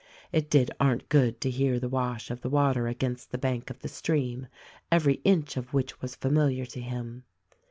It 0.31 0.49
did 0.49 0.71
Arndt 0.79 1.09
good 1.09 1.39
to 1.41 1.51
hear 1.51 1.79
the 1.79 1.87
wash 1.87 2.31
of 2.31 2.41
the 2.41 2.49
water 2.49 2.87
against 2.87 3.29
the 3.31 3.37
bank 3.37 3.69
of 3.69 3.77
the 3.81 3.87
stream, 3.87 4.47
every 4.91 5.21
inch 5.23 5.57
of 5.57 5.75
which 5.75 6.01
was 6.01 6.15
familiar 6.15 6.65
to 6.65 6.81
him. 6.81 7.23